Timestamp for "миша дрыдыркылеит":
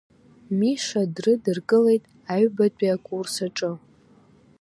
0.59-2.03